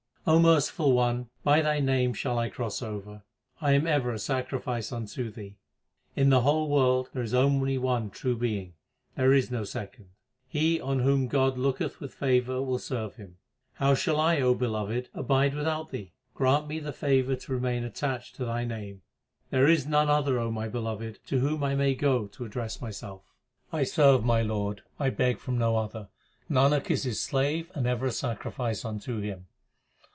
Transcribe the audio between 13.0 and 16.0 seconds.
Him. How shall I, O Beloved, abide without